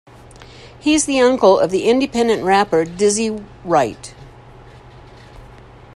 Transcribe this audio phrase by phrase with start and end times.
[0.79, 3.29] He's the uncle of the independent rapper, Dizzy
[3.63, 4.15] Wright.